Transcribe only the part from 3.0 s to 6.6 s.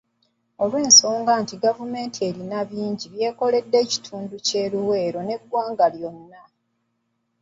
by'ekoledde ekitundu ky'e Luweero n'eggwanga lyonna.